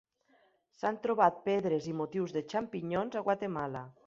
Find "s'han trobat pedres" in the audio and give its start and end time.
0.79-1.91